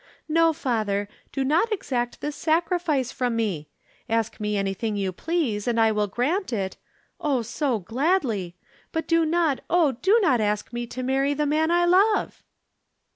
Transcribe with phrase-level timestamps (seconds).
[0.27, 3.69] No, father, do not exact this sacrifice from me.
[4.09, 6.75] Ask me anything you please, and I will grant it
[7.19, 7.43] oh!
[7.43, 8.55] so gladly
[8.91, 12.41] but do not, oh, do not ask me to marry the man I love!"